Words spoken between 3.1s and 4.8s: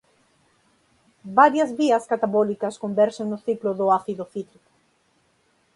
no ciclo do ácido cítrico.